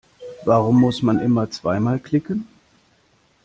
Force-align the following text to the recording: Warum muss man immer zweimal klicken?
Warum 0.45 0.81
muss 0.81 1.03
man 1.03 1.19
immer 1.19 1.51
zweimal 1.51 1.99
klicken? 1.99 2.47